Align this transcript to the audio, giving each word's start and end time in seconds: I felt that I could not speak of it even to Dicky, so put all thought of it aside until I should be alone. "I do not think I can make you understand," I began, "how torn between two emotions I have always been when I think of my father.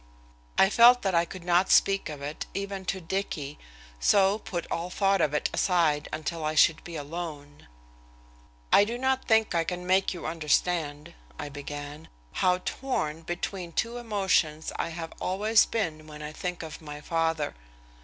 I 0.57 0.71
felt 0.71 1.03
that 1.03 1.13
I 1.13 1.25
could 1.25 1.43
not 1.43 1.69
speak 1.69 2.09
of 2.09 2.23
it 2.23 2.47
even 2.55 2.85
to 2.85 2.99
Dicky, 2.99 3.59
so 3.99 4.39
put 4.39 4.65
all 4.71 4.89
thought 4.89 5.21
of 5.21 5.35
it 5.35 5.47
aside 5.53 6.09
until 6.11 6.43
I 6.43 6.55
should 6.55 6.83
be 6.83 6.95
alone. 6.95 7.67
"I 8.73 8.83
do 8.83 8.97
not 8.97 9.25
think 9.27 9.53
I 9.53 9.63
can 9.63 9.85
make 9.85 10.11
you 10.11 10.25
understand," 10.25 11.13
I 11.37 11.49
began, 11.49 12.07
"how 12.31 12.61
torn 12.65 13.21
between 13.21 13.73
two 13.73 13.97
emotions 13.97 14.71
I 14.77 14.89
have 14.89 15.13
always 15.21 15.67
been 15.67 16.07
when 16.07 16.23
I 16.23 16.31
think 16.31 16.63
of 16.63 16.81
my 16.81 16.99
father. 16.99 17.53